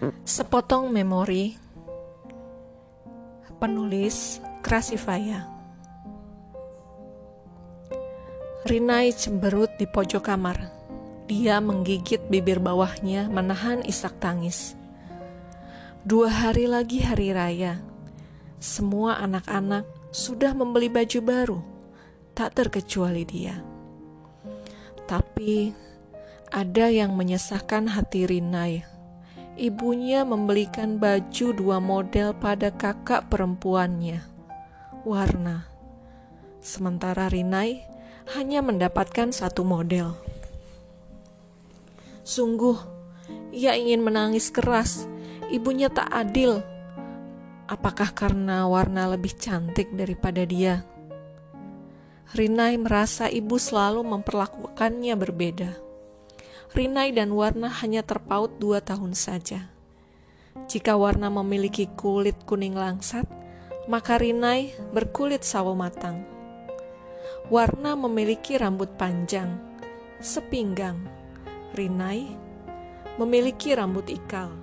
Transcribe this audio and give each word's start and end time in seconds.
Sepotong 0.00 0.88
memori 0.88 1.60
Penulis 3.60 4.40
Krasifaya. 4.64 5.44
Rinai 8.64 9.12
cemberut 9.12 9.68
di 9.76 9.84
pojok 9.84 10.24
kamar. 10.24 10.56
Dia 11.28 11.60
menggigit 11.60 12.32
bibir 12.32 12.64
bawahnya 12.64 13.28
menahan 13.28 13.84
isak 13.84 14.16
tangis. 14.24 14.72
Dua 16.00 16.32
hari 16.32 16.64
lagi 16.64 17.04
hari 17.04 17.36
raya. 17.36 17.84
Semua 18.56 19.20
anak-anak 19.20 19.84
sudah 20.16 20.56
membeli 20.56 20.88
baju 20.88 21.20
baru. 21.20 21.58
Tak 22.32 22.56
terkecuali 22.56 23.28
dia. 23.28 23.60
Tapi 25.04 25.76
ada 26.48 26.88
yang 26.88 27.12
menyesahkan 27.20 27.92
hati 27.92 28.24
Rinai 28.24 28.99
ibunya 29.60 30.24
membelikan 30.24 30.96
baju 30.96 31.52
dua 31.52 31.76
model 31.84 32.32
pada 32.32 32.72
kakak 32.72 33.28
perempuannya. 33.28 34.24
Warna. 35.04 35.68
Sementara 36.64 37.28
Rinai 37.28 37.84
hanya 38.32 38.64
mendapatkan 38.64 39.28
satu 39.28 39.60
model. 39.60 40.16
Sungguh, 42.24 42.80
ia 43.52 43.76
ingin 43.76 44.00
menangis 44.00 44.48
keras. 44.48 45.04
Ibunya 45.52 45.92
tak 45.92 46.08
adil. 46.08 46.64
Apakah 47.68 48.16
karena 48.16 48.64
warna 48.64 49.12
lebih 49.12 49.36
cantik 49.36 49.92
daripada 49.92 50.40
dia? 50.48 50.88
Rinai 52.32 52.80
merasa 52.80 53.28
ibu 53.28 53.60
selalu 53.60 54.06
memperlakukannya 54.08 55.14
berbeda. 55.18 55.89
Rinai 56.70 57.10
dan 57.10 57.34
Warna 57.34 57.66
hanya 57.82 58.06
terpaut 58.06 58.62
dua 58.62 58.78
tahun 58.78 59.18
saja. 59.18 59.74
Jika 60.70 60.94
Warna 60.94 61.26
memiliki 61.26 61.90
kulit 61.98 62.46
kuning 62.46 62.78
langsat, 62.78 63.26
maka 63.90 64.22
Rinai 64.22 64.70
berkulit 64.94 65.42
sawo 65.42 65.74
matang. 65.74 66.22
Warna 67.50 67.98
memiliki 67.98 68.54
rambut 68.54 68.94
panjang, 68.94 69.58
sepinggang. 70.22 71.10
Rinai 71.74 72.38
memiliki 73.18 73.74
rambut 73.74 74.06
ikal. 74.06 74.54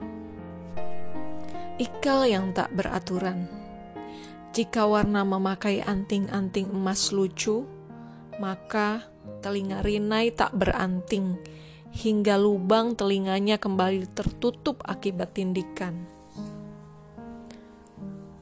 Ikal 1.76 2.24
yang 2.24 2.56
tak 2.56 2.72
beraturan. 2.72 3.52
Jika 4.56 4.88
Warna 4.88 5.28
memakai 5.28 5.84
anting-anting 5.84 6.72
emas 6.72 7.12
lucu, 7.12 7.68
maka 8.40 9.04
telinga 9.44 9.84
Rinai 9.84 10.32
tak 10.32 10.56
beranting 10.56 11.36
hingga 11.96 12.36
lubang 12.36 12.94
telinganya 12.94 13.56
kembali 13.56 14.12
tertutup 14.12 14.84
akibat 14.84 15.34
tindikan. 15.34 15.96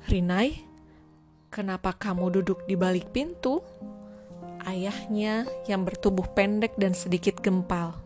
Rinai, 0.05 0.61
kenapa 1.49 1.93
kamu 1.95 2.41
duduk 2.41 2.65
di 2.69 2.77
balik 2.77 3.09
pintu? 3.09 3.61
Ayahnya 4.65 5.45
yang 5.69 5.85
bertubuh 5.85 6.25
pendek 6.33 6.73
dan 6.77 6.97
sedikit 6.97 7.37
gempal. 7.41 7.97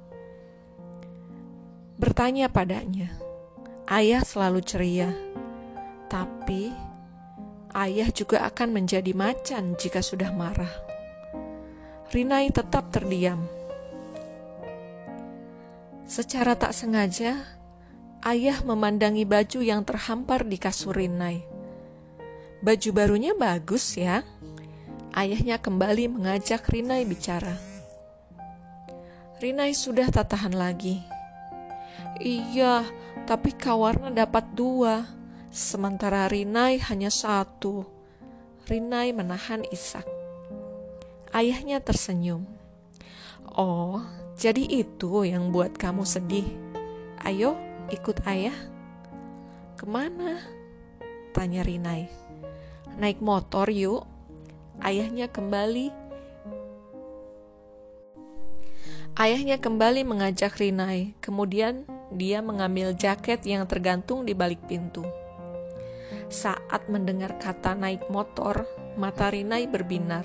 Bertanya 2.00 2.48
padanya, 2.48 3.12
ayah 3.92 4.23
selalu 4.23 4.64
ceria, 4.64 5.12
tapi 6.08 6.72
ayah 7.76 8.08
juga 8.12 8.48
akan 8.48 8.80
menjadi 8.80 9.12
macan 9.12 9.76
jika 9.76 10.00
sudah 10.00 10.32
marah. 10.32 10.72
Rinai 12.16 12.48
tetap 12.56 12.90
terdiam 12.95 13.59
Secara 16.10 16.58
tak 16.58 16.74
sengaja, 16.74 17.38
ayah 18.26 18.66
memandangi 18.66 19.30
baju 19.30 19.61
yang 19.61 19.86
terhampar 19.86 20.42
di 20.42 20.58
kasur 20.58 20.98
Rinai. 20.98 21.45
Baju 22.66 22.89
barunya 22.89 23.38
bagus 23.38 23.94
ya. 23.94 24.26
Ayahnya 25.14 25.61
kembali 25.61 26.10
mengajak 26.10 26.66
Rinai 26.66 27.06
bicara. 27.06 27.54
Rinai 29.38 29.78
sudah 29.78 30.10
tak 30.10 30.33
tahan 30.33 30.58
lagi. 30.58 30.98
Iya, 32.17 32.89
tapi 33.30 33.54
kawarna 33.54 34.10
dapat 34.10 34.50
dua, 34.58 35.06
sementara 35.54 36.26
Rinai 36.26 36.82
hanya 36.89 37.14
satu. 37.14 37.86
Rinai 38.66 39.14
menahan 39.14 39.62
isak. 39.70 40.10
Ayahnya 41.38 41.78
tersenyum. 41.86 42.50
Oh, 43.54 44.02
jadi 44.39 44.64
itu 44.64 45.27
yang 45.27 45.52
buat 45.52 45.76
kamu 45.76 46.08
sedih. 46.08 46.48
Ayo, 47.27 47.60
ikut 47.92 48.23
ayah. 48.23 48.55
Ke 49.76 49.83
mana? 49.83 50.39
Tanya 51.36 51.60
Rinai. 51.60 52.08
Naik 52.95 53.20
motor 53.20 53.67
yuk. 53.67 54.08
Ayahnya 54.80 55.27
kembali. 55.27 55.92
Ayahnya 59.20 59.60
kembali 59.60 60.08
mengajak 60.08 60.56
Rinai. 60.56 61.20
Kemudian 61.20 61.83
dia 62.16 62.39
mengambil 62.39 62.95
jaket 62.95 63.44
yang 63.44 63.67
tergantung 63.67 64.23
di 64.23 64.32
balik 64.32 64.64
pintu. 64.71 65.04
Saat 66.32 66.88
mendengar 66.88 67.36
kata 67.44 67.76
naik 67.76 68.08
motor, 68.08 68.64
mata 68.95 69.27
Rinai 69.27 69.67
berbinar. 69.67 70.23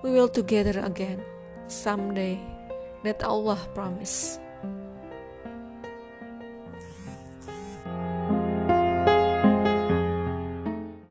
We 0.03 0.11
will 0.11 0.29
together 0.29 0.83
again 0.83 1.23
someday. 1.71 2.43
That 3.05 3.23
Allah 3.23 3.61
promise. 3.71 4.43